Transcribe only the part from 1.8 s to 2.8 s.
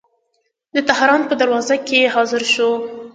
کې حاضر شو.